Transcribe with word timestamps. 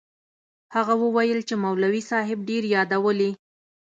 هغه 0.75 0.93
وويل 1.03 1.39
چې 1.47 1.55
مولوي 1.63 2.01
صاحب 2.11 2.39
ډېر 2.49 2.63
يادولې. 2.75 3.31